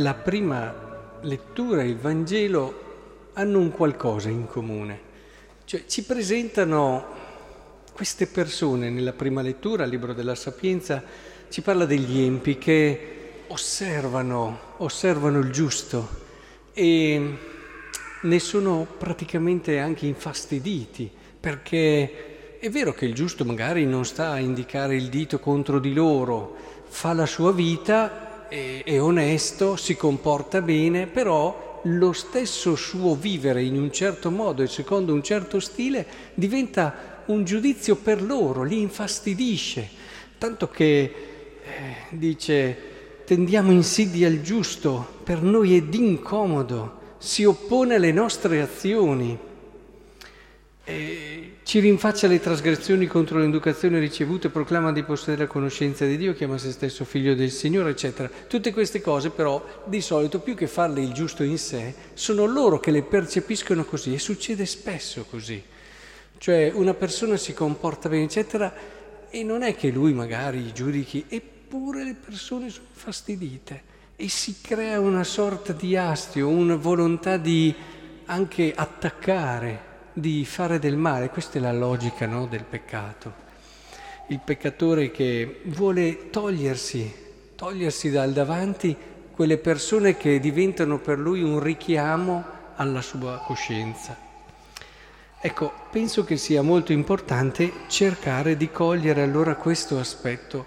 la 0.00 0.14
prima 0.14 1.18
lettura 1.20 1.82
e 1.82 1.88
il 1.88 1.98
Vangelo 1.98 2.88
hanno 3.34 3.58
un 3.58 3.70
qualcosa 3.70 4.28
in 4.28 4.46
comune. 4.46 5.08
Cioè 5.64 5.84
ci 5.86 6.04
presentano 6.04 7.18
queste 7.92 8.26
persone 8.26 8.88
nella 8.88 9.12
prima 9.12 9.42
lettura, 9.42 9.84
al 9.84 9.90
libro 9.90 10.14
della 10.14 10.34
Sapienza, 10.34 11.02
ci 11.48 11.60
parla 11.60 11.84
degli 11.84 12.22
empi 12.22 12.56
che 12.56 13.44
osservano, 13.48 14.58
osservano 14.78 15.38
il 15.40 15.50
giusto 15.50 16.08
e 16.72 17.36
ne 18.22 18.38
sono 18.38 18.86
praticamente 18.96 19.78
anche 19.78 20.06
infastiditi, 20.06 21.10
perché 21.38 22.58
è 22.58 22.70
vero 22.70 22.92
che 22.92 23.04
il 23.04 23.14
giusto 23.14 23.44
magari 23.44 23.84
non 23.84 24.04
sta 24.04 24.30
a 24.30 24.38
indicare 24.38 24.96
il 24.96 25.08
dito 25.08 25.38
contro 25.38 25.78
di 25.78 25.92
loro, 25.92 26.56
fa 26.88 27.12
la 27.12 27.26
sua 27.26 27.52
vita, 27.52 28.29
è, 28.50 28.82
è 28.84 29.00
onesto, 29.00 29.76
si 29.76 29.96
comporta 29.96 30.60
bene, 30.60 31.06
però 31.06 31.80
lo 31.84 32.12
stesso 32.12 32.76
suo 32.76 33.14
vivere 33.14 33.62
in 33.62 33.78
un 33.78 33.90
certo 33.90 34.30
modo 34.30 34.62
e 34.62 34.66
secondo 34.66 35.14
un 35.14 35.22
certo 35.22 35.60
stile 35.60 36.04
diventa 36.34 37.22
un 37.26 37.44
giudizio 37.44 37.94
per 37.96 38.20
loro, 38.20 38.64
li 38.64 38.80
infastidisce, 38.80 39.88
tanto 40.36 40.68
che 40.68 41.02
eh, 41.02 41.14
dice 42.10 42.88
tendiamo 43.24 43.70
insidia 43.70 44.26
al 44.26 44.42
giusto, 44.42 45.20
per 45.22 45.40
noi 45.40 45.76
è 45.76 45.82
d'incomodo, 45.82 46.98
si 47.18 47.44
oppone 47.44 47.94
alle 47.94 48.10
nostre 48.10 48.60
azioni. 48.60 49.38
E 50.82 51.56
ci 51.70 51.78
rinfaccia 51.78 52.26
le 52.26 52.40
trasgressioni 52.40 53.06
contro 53.06 53.38
l'educazione 53.38 54.00
ricevute, 54.00 54.48
proclama 54.48 54.90
di 54.90 55.04
possedere 55.04 55.44
la 55.44 55.48
conoscenza 55.48 56.04
di 56.04 56.16
Dio, 56.16 56.34
chiama 56.34 56.58
se 56.58 56.72
stesso 56.72 57.04
figlio 57.04 57.36
del 57.36 57.52
Signore, 57.52 57.90
eccetera. 57.90 58.28
Tutte 58.48 58.72
queste 58.72 59.00
cose 59.00 59.30
però 59.30 59.64
di 59.84 60.00
solito 60.00 60.40
più 60.40 60.56
che 60.56 60.66
farle 60.66 61.00
il 61.00 61.12
giusto 61.12 61.44
in 61.44 61.58
sé, 61.58 61.94
sono 62.14 62.44
loro 62.46 62.80
che 62.80 62.90
le 62.90 63.04
percepiscono 63.04 63.84
così 63.84 64.12
e 64.12 64.18
succede 64.18 64.66
spesso 64.66 65.24
così. 65.30 65.62
Cioè 66.38 66.72
una 66.74 66.94
persona 66.94 67.36
si 67.36 67.54
comporta 67.54 68.08
bene, 68.08 68.24
eccetera, 68.24 68.74
e 69.30 69.44
non 69.44 69.62
è 69.62 69.76
che 69.76 69.90
lui 69.90 70.12
magari 70.12 70.72
giudichi, 70.72 71.26
eppure 71.28 72.02
le 72.02 72.16
persone 72.16 72.68
sono 72.68 72.86
fastidite 72.90 73.82
e 74.16 74.28
si 74.28 74.56
crea 74.60 74.98
una 74.98 75.22
sorta 75.22 75.72
di 75.72 75.96
astio, 75.96 76.48
una 76.48 76.74
volontà 76.74 77.36
di 77.36 77.72
anche 78.24 78.72
attaccare 78.74 79.89
di 80.12 80.44
fare 80.44 80.78
del 80.78 80.96
male, 80.96 81.28
questa 81.28 81.58
è 81.58 81.60
la 81.60 81.72
logica 81.72 82.26
no, 82.26 82.46
del 82.46 82.64
peccato. 82.64 83.48
Il 84.28 84.40
peccatore 84.44 85.10
che 85.10 85.60
vuole 85.64 86.30
togliersi, 86.30 87.12
togliersi 87.54 88.10
dal 88.10 88.32
davanti 88.32 88.96
quelle 89.32 89.58
persone 89.58 90.16
che 90.16 90.38
diventano 90.40 90.98
per 90.98 91.18
lui 91.18 91.42
un 91.42 91.60
richiamo 91.60 92.44
alla 92.76 93.02
sua 93.02 93.42
coscienza. 93.44 94.28
Ecco, 95.40 95.72
penso 95.90 96.24
che 96.24 96.36
sia 96.36 96.62
molto 96.62 96.92
importante 96.92 97.72
cercare 97.88 98.56
di 98.56 98.70
cogliere 98.70 99.22
allora 99.22 99.54
questo 99.54 99.98
aspetto, 99.98 100.66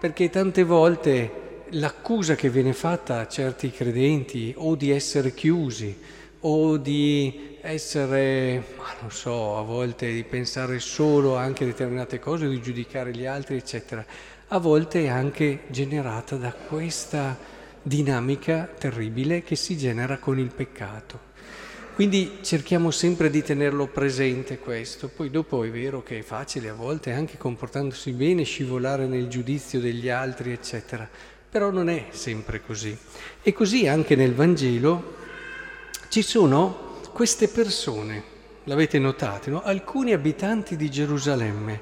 perché 0.00 0.30
tante 0.30 0.64
volte 0.64 1.62
l'accusa 1.70 2.34
che 2.34 2.48
viene 2.48 2.72
fatta 2.72 3.20
a 3.20 3.28
certi 3.28 3.70
credenti 3.70 4.54
o 4.56 4.74
di 4.74 4.90
essere 4.90 5.34
chiusi 5.34 5.96
o 6.46 6.76
di 6.76 7.56
essere, 7.60 8.62
ma 8.76 8.94
non 9.00 9.10
so, 9.10 9.56
a 9.56 9.62
volte 9.62 10.12
di 10.12 10.24
pensare 10.24 10.78
solo 10.78 11.36
anche 11.36 11.64
a 11.64 11.66
determinate 11.66 12.18
cose, 12.18 12.48
di 12.48 12.60
giudicare 12.60 13.12
gli 13.12 13.24
altri, 13.24 13.56
eccetera, 13.56 14.04
a 14.48 14.58
volte 14.58 15.04
è 15.04 15.08
anche 15.08 15.60
generata 15.68 16.36
da 16.36 16.52
questa 16.52 17.36
dinamica 17.80 18.68
terribile 18.78 19.42
che 19.42 19.56
si 19.56 19.78
genera 19.78 20.18
con 20.18 20.38
il 20.38 20.52
peccato. 20.54 21.32
Quindi 21.94 22.38
cerchiamo 22.42 22.90
sempre 22.90 23.30
di 23.30 23.42
tenerlo 23.42 23.86
presente 23.86 24.58
questo, 24.58 25.08
poi 25.08 25.30
dopo 25.30 25.64
è 25.64 25.70
vero 25.70 26.02
che 26.02 26.18
è 26.18 26.22
facile 26.22 26.68
a 26.68 26.74
volte 26.74 27.12
anche 27.12 27.38
comportandosi 27.38 28.10
bene 28.12 28.42
scivolare 28.42 29.06
nel 29.06 29.28
giudizio 29.28 29.80
degli 29.80 30.10
altri, 30.10 30.52
eccetera, 30.52 31.08
però 31.48 31.70
non 31.70 31.88
è 31.88 32.08
sempre 32.10 32.60
così. 32.60 32.94
E 33.42 33.52
così 33.54 33.86
anche 33.86 34.14
nel 34.14 34.34
Vangelo 34.34 35.22
ci 36.14 36.22
sono 36.22 37.00
queste 37.12 37.48
persone, 37.48 38.22
l'avete 38.64 39.00
notato, 39.00 39.50
no? 39.50 39.62
alcuni 39.64 40.12
abitanti 40.12 40.76
di 40.76 40.88
Gerusalemme 40.88 41.80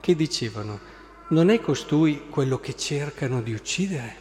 che 0.00 0.16
dicevano, 0.16 0.80
non 1.28 1.50
è 1.50 1.60
costui 1.60 2.28
quello 2.30 2.58
che 2.60 2.74
cercano 2.76 3.42
di 3.42 3.52
uccidere? 3.52 4.16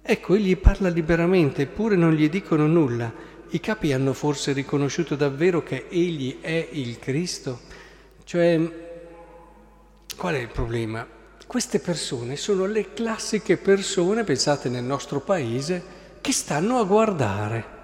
Ecco, 0.00 0.36
egli 0.36 0.56
parla 0.56 0.88
liberamente, 0.88 1.60
eppure 1.60 1.96
non 1.96 2.14
gli 2.14 2.30
dicono 2.30 2.66
nulla. 2.66 3.12
I 3.50 3.60
capi 3.60 3.92
hanno 3.92 4.14
forse 4.14 4.54
riconosciuto 4.54 5.16
davvero 5.16 5.62
che 5.62 5.84
egli 5.90 6.40
è 6.40 6.70
il 6.72 6.98
Cristo? 6.98 7.60
Cioè, 8.24 8.58
qual 10.16 10.34
è 10.34 10.38
il 10.38 10.48
problema? 10.48 11.06
Queste 11.46 11.78
persone 11.78 12.36
sono 12.36 12.64
le 12.64 12.94
classiche 12.94 13.58
persone, 13.58 14.24
pensate 14.24 14.70
nel 14.70 14.84
nostro 14.84 15.20
paese, 15.20 15.84
che 16.22 16.32
stanno 16.32 16.78
a 16.78 16.84
guardare. 16.84 17.75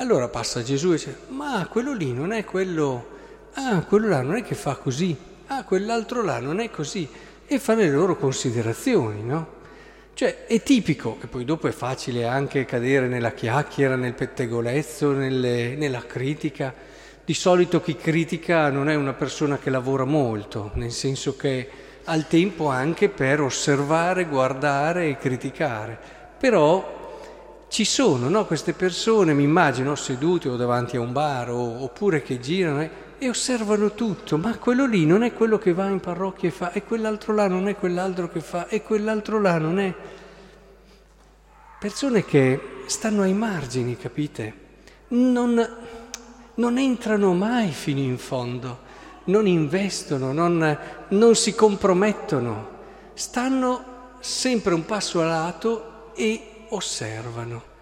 Allora 0.00 0.28
passa 0.28 0.62
Gesù 0.62 0.90
e 0.90 0.92
dice, 0.92 1.18
ma 1.30 1.66
quello 1.68 1.92
lì 1.92 2.12
non 2.12 2.30
è 2.30 2.44
quello, 2.44 3.06
ah, 3.54 3.82
quello 3.82 4.06
là 4.06 4.22
non 4.22 4.36
è 4.36 4.44
che 4.44 4.54
fa 4.54 4.76
così, 4.76 5.16
ah, 5.48 5.64
quell'altro 5.64 6.22
là 6.22 6.38
non 6.38 6.60
è 6.60 6.70
così, 6.70 7.08
e 7.44 7.58
fa 7.58 7.74
le 7.74 7.90
loro 7.90 8.16
considerazioni, 8.16 9.24
no? 9.24 9.56
Cioè 10.14 10.46
è 10.46 10.62
tipico, 10.62 11.18
e 11.20 11.26
poi 11.26 11.44
dopo 11.44 11.66
è 11.66 11.72
facile 11.72 12.26
anche 12.26 12.64
cadere 12.64 13.08
nella 13.08 13.32
chiacchiera, 13.32 13.96
nel 13.96 14.14
pettegolezzo, 14.14 15.10
nelle, 15.10 15.74
nella 15.74 16.06
critica. 16.06 16.72
Di 17.24 17.34
solito 17.34 17.80
chi 17.80 17.96
critica 17.96 18.70
non 18.70 18.88
è 18.88 18.94
una 18.94 19.14
persona 19.14 19.58
che 19.58 19.68
lavora 19.68 20.04
molto, 20.04 20.70
nel 20.74 20.92
senso 20.92 21.34
che 21.34 21.68
ha 22.04 22.14
il 22.14 22.28
tempo 22.28 22.68
anche 22.68 23.08
per 23.08 23.40
osservare, 23.40 24.26
guardare 24.26 25.08
e 25.08 25.18
criticare. 25.18 25.98
Però 26.38 26.97
ci 27.68 27.84
sono 27.84 28.28
no, 28.28 28.46
queste 28.46 28.72
persone, 28.72 29.34
mi 29.34 29.42
immagino, 29.42 29.94
sedute 29.94 30.48
o 30.48 30.56
davanti 30.56 30.96
a 30.96 31.00
un 31.00 31.12
bar 31.12 31.50
o, 31.50 31.82
oppure 31.82 32.22
che 32.22 32.40
girano 32.40 33.06
e 33.18 33.28
osservano 33.28 33.92
tutto, 33.94 34.38
ma 34.38 34.56
quello 34.58 34.86
lì 34.86 35.04
non 35.04 35.22
è 35.22 35.32
quello 35.32 35.58
che 35.58 35.72
va 35.74 35.86
in 35.86 36.00
parrocchia 36.00 36.48
e 36.48 36.52
fa, 36.52 36.72
e 36.72 36.84
quell'altro 36.84 37.34
là 37.34 37.46
non 37.48 37.68
è 37.68 37.76
quell'altro 37.76 38.28
che 38.28 38.40
fa, 38.40 38.68
e 38.68 38.82
quell'altro 38.82 39.40
là 39.40 39.58
non 39.58 39.78
è... 39.78 39.94
Persone 41.78 42.24
che 42.24 42.60
stanno 42.86 43.22
ai 43.22 43.34
margini, 43.34 43.96
capite? 43.96 44.66
Non, 45.08 45.76
non 46.54 46.78
entrano 46.78 47.34
mai 47.34 47.70
fino 47.70 48.00
in 48.00 48.18
fondo, 48.18 48.80
non 49.24 49.46
investono, 49.46 50.32
non, 50.32 50.78
non 51.08 51.34
si 51.34 51.54
compromettono, 51.54 52.68
stanno 53.14 53.84
sempre 54.20 54.74
un 54.74 54.84
passo 54.84 55.20
a 55.20 55.26
lato 55.26 56.12
e 56.14 56.57
osservano. 56.70 57.76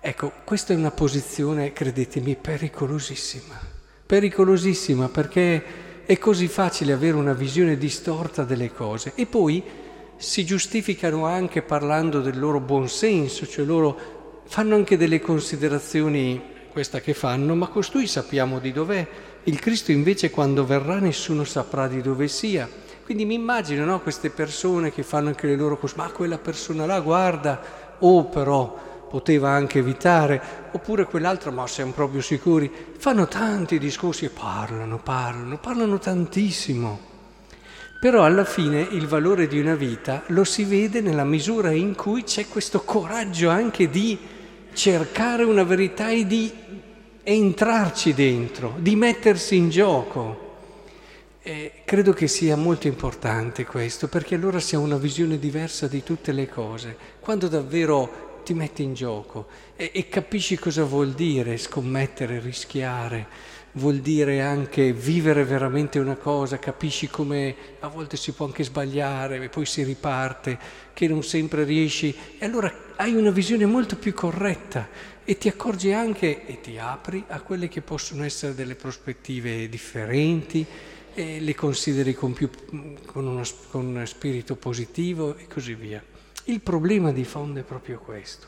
Ecco, 0.00 0.32
questa 0.44 0.72
è 0.72 0.76
una 0.76 0.90
posizione, 0.90 1.72
credetemi, 1.72 2.36
pericolosissima. 2.36 3.58
Pericolosissima 4.04 5.08
perché 5.08 6.02
è 6.04 6.18
così 6.18 6.48
facile 6.48 6.92
avere 6.92 7.16
una 7.16 7.32
visione 7.32 7.78
distorta 7.78 8.42
delle 8.42 8.72
cose 8.72 9.12
e 9.14 9.26
poi 9.26 9.62
si 10.16 10.44
giustificano 10.44 11.26
anche 11.26 11.62
parlando 11.62 12.20
del 12.20 12.38
loro 12.38 12.60
buonsenso, 12.60 13.46
cioè 13.46 13.64
loro 13.64 14.42
fanno 14.44 14.74
anche 14.74 14.96
delle 14.96 15.20
considerazioni, 15.20 16.42
questa 16.70 17.00
che 17.00 17.14
fanno, 17.14 17.54
ma 17.54 17.68
costui 17.68 18.06
sappiamo 18.06 18.58
di 18.58 18.72
dov'è. 18.72 19.06
Il 19.44 19.58
Cristo 19.58 19.92
invece 19.92 20.30
quando 20.30 20.64
verrà 20.64 20.98
nessuno 20.98 21.44
saprà 21.44 21.88
di 21.88 22.00
dove 22.00 22.28
sia. 22.28 22.68
Quindi 23.04 23.24
mi 23.24 23.34
immagino 23.34 23.84
no, 23.84 24.00
queste 24.00 24.30
persone 24.30 24.92
che 24.92 25.02
fanno 25.02 25.28
anche 25.28 25.46
le 25.46 25.56
loro 25.56 25.76
cose, 25.76 25.94
ma 25.96 26.10
quella 26.10 26.38
persona 26.38 26.86
là 26.86 27.00
guarda, 27.00 27.60
o 28.02 28.24
però 28.24 29.06
poteva 29.08 29.50
anche 29.50 29.80
evitare, 29.80 30.40
oppure 30.70 31.04
quell'altro, 31.04 31.52
ma 31.52 31.66
siamo 31.66 31.92
proprio 31.92 32.22
sicuri, 32.22 32.70
fanno 32.96 33.28
tanti 33.28 33.78
discorsi 33.78 34.24
e 34.24 34.30
parlano, 34.30 34.98
parlano, 34.98 35.58
parlano 35.58 35.98
tantissimo. 35.98 37.10
Però 38.00 38.24
alla 38.24 38.44
fine 38.44 38.80
il 38.80 39.06
valore 39.06 39.46
di 39.46 39.60
una 39.60 39.74
vita 39.74 40.22
lo 40.28 40.44
si 40.44 40.64
vede 40.64 41.00
nella 41.00 41.24
misura 41.24 41.70
in 41.72 41.94
cui 41.94 42.24
c'è 42.24 42.48
questo 42.48 42.80
coraggio 42.80 43.48
anche 43.48 43.90
di 43.90 44.18
cercare 44.72 45.44
una 45.44 45.62
verità 45.62 46.08
e 46.08 46.26
di 46.26 46.50
entrarci 47.22 48.14
dentro, 48.14 48.74
di 48.78 48.96
mettersi 48.96 49.56
in 49.56 49.68
gioco. 49.68 50.41
E 51.44 51.82
credo 51.84 52.12
che 52.12 52.28
sia 52.28 52.54
molto 52.54 52.86
importante 52.86 53.66
questo, 53.66 54.06
perché 54.06 54.36
allora 54.36 54.60
si 54.60 54.76
ha 54.76 54.78
una 54.78 54.96
visione 54.96 55.40
diversa 55.40 55.88
di 55.88 56.04
tutte 56.04 56.30
le 56.30 56.48
cose. 56.48 56.96
Quando 57.18 57.48
davvero 57.48 58.40
ti 58.44 58.54
metti 58.54 58.84
in 58.84 58.94
gioco 58.94 59.48
e, 59.74 59.90
e 59.92 60.08
capisci 60.08 60.56
cosa 60.56 60.84
vuol 60.84 61.10
dire 61.14 61.56
scommettere, 61.56 62.38
rischiare, 62.38 63.26
vuol 63.72 63.96
dire 63.96 64.40
anche 64.40 64.92
vivere 64.92 65.42
veramente 65.44 65.98
una 65.98 66.14
cosa, 66.14 66.60
capisci 66.60 67.08
come 67.08 67.56
a 67.80 67.88
volte 67.88 68.16
si 68.16 68.30
può 68.30 68.46
anche 68.46 68.62
sbagliare 68.62 69.42
e 69.42 69.48
poi 69.48 69.66
si 69.66 69.82
riparte, 69.82 70.56
che 70.92 71.08
non 71.08 71.24
sempre 71.24 71.64
riesci, 71.64 72.14
e 72.38 72.44
allora 72.44 72.72
hai 72.94 73.14
una 73.16 73.30
visione 73.30 73.66
molto 73.66 73.96
più 73.96 74.14
corretta 74.14 74.88
e 75.24 75.36
ti 75.38 75.48
accorgi 75.48 75.92
anche 75.92 76.46
e 76.46 76.60
ti 76.60 76.78
apri 76.78 77.24
a 77.26 77.40
quelle 77.40 77.66
che 77.66 77.80
possono 77.80 78.22
essere 78.22 78.54
delle 78.54 78.76
prospettive 78.76 79.68
differenti 79.68 80.64
e 81.14 81.40
le 81.40 81.54
consideri 81.54 82.14
con, 82.14 82.32
più, 82.32 82.48
con, 83.06 83.26
uno, 83.26 83.42
con 83.70 84.02
spirito 84.06 84.56
positivo 84.56 85.36
e 85.36 85.46
così 85.46 85.74
via. 85.74 86.02
Il 86.44 86.60
problema 86.60 87.12
di 87.12 87.24
fondo 87.24 87.60
è 87.60 87.62
proprio 87.62 87.98
questo, 87.98 88.46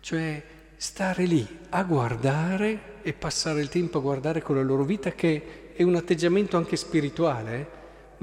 cioè 0.00 0.42
stare 0.76 1.24
lì 1.24 1.46
a 1.70 1.82
guardare 1.84 2.96
e 3.02 3.12
passare 3.12 3.60
il 3.60 3.68
tempo 3.68 3.98
a 3.98 4.02
guardare 4.02 4.42
con 4.42 4.56
la 4.56 4.62
loro 4.62 4.84
vita 4.84 5.12
che 5.12 5.72
è 5.74 5.82
un 5.82 5.94
atteggiamento 5.94 6.56
anche 6.56 6.76
spirituale, 6.76 7.58
eh? 7.58 7.66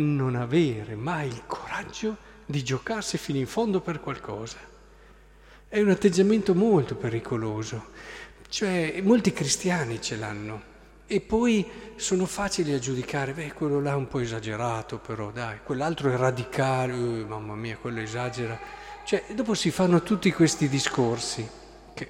non 0.02 0.36
avere 0.36 0.96
mai 0.96 1.28
il 1.28 1.44
coraggio 1.46 2.18
di 2.46 2.64
giocarsi 2.64 3.18
fino 3.18 3.40
in 3.40 3.48
fondo 3.48 3.80
per 3.80 4.00
qualcosa. 4.00 4.58
È 5.68 5.80
un 5.80 5.90
atteggiamento 5.90 6.54
molto 6.54 6.96
pericoloso, 6.96 7.86
cioè 8.50 9.00
molti 9.02 9.32
cristiani 9.32 10.02
ce 10.02 10.16
l'hanno 10.18 10.74
e 11.08 11.22
poi 11.22 11.66
sono 11.96 12.26
facili 12.26 12.74
a 12.74 12.80
giudicare, 12.80 13.34
beh 13.34 13.54
quello 13.54 13.80
là 13.80 13.92
è 13.92 13.96
un 13.96 14.08
po' 14.08 14.20
esagerato 14.20 14.98
però 14.98 15.32
dai, 15.32 15.60
quell'altro 15.64 16.12
è 16.12 16.16
radicale, 16.16 16.94
oh, 16.94 17.26
mamma 17.28 17.56
mia 17.56 17.78
quello 17.78 18.00
esagera, 18.00 18.60
cioè 19.04 19.24
dopo 19.34 19.54
si 19.54 19.70
fanno 19.70 20.02
tutti 20.02 20.32
questi 20.32 20.68
discorsi 20.68 21.48
che 21.94 22.10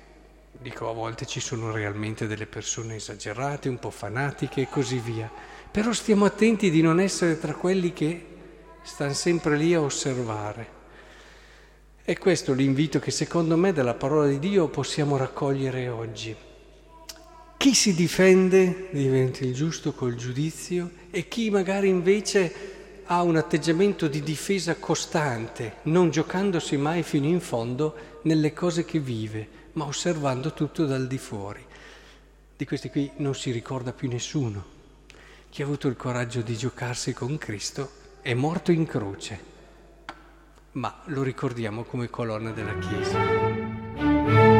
dico 0.52 0.90
a 0.90 0.94
volte 0.94 1.26
ci 1.26 1.42
sono 1.42 1.72
realmente 1.72 2.26
delle 2.26 2.46
persone 2.48 2.96
esagerate, 2.96 3.68
un 3.68 3.80
po' 3.80 3.92
fanatiche 3.92 4.62
e 4.62 4.70
così 4.70 5.00
via, 5.00 5.30
però 5.70 5.92
stiamo 5.92 6.24
attenti 6.24 6.70
di 6.70 6.82
non 6.82 7.02
essere 7.02 7.38
tra 7.38 7.54
quelli 7.54 7.92
che 7.92 8.26
stanno 8.82 9.14
sempre 9.14 9.58
lì 9.58 9.74
a 9.74 9.82
osservare. 9.82 10.84
E 12.06 12.18
questo 12.18 12.54
l'invito 12.54 13.00
che 13.00 13.10
secondo 13.12 13.58
me 13.58 13.74
dalla 13.74 13.96
parola 13.96 14.28
di 14.28 14.38
Dio 14.38 14.68
possiamo 14.68 15.18
raccogliere 15.18 15.90
oggi. 15.90 16.54
Chi 17.66 17.74
si 17.74 17.96
difende 17.96 18.90
diventa 18.92 19.44
il 19.44 19.56
giusto 19.56 19.92
col 19.92 20.14
giudizio 20.14 20.92
e 21.10 21.28
chi 21.28 21.50
magari 21.50 21.90
invece 21.90 23.02
ha 23.06 23.24
un 23.24 23.38
atteggiamento 23.38 24.08
di 24.08 24.22
difesa 24.22 24.76
costante, 24.76 25.78
non 25.86 26.12
giocandosi 26.12 26.78
mai 26.78 27.02
fino 27.02 27.26
in 27.26 27.40
fondo 27.40 28.20
nelle 28.22 28.54
cose 28.54 28.86
che 28.86 29.00
vive, 29.00 29.48
ma 29.72 29.86
osservando 29.86 30.54
tutto 30.54 30.86
dal 30.86 31.08
di 31.08 31.18
fuori. 31.18 31.66
Di 32.56 32.66
questi 32.66 32.92
qui 32.92 33.10
non 33.16 33.34
si 33.34 33.50
ricorda 33.50 33.94
più 33.94 34.10
nessuno. 34.10 34.64
Chi 35.50 35.64
ha 35.64 35.66
avuto 35.66 35.88
il 35.88 35.96
coraggio 35.96 36.42
di 36.42 36.56
giocarsi 36.56 37.14
con 37.14 37.36
Cristo 37.40 37.90
è 38.22 38.36
morto 38.36 38.72
in 38.72 38.86
croce, 38.86 39.40
ma 40.74 41.02
lo 41.06 41.24
ricordiamo 41.24 41.82
come 41.82 42.12
colonna 42.12 42.52
della 42.52 42.78
Chiesa. 42.78 44.55